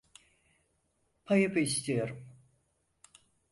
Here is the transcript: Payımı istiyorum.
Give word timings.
Payımı 1.25 1.59
istiyorum. 1.59 2.25